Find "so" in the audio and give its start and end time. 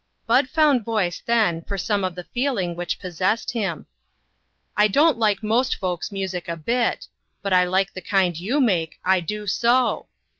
9.45-10.07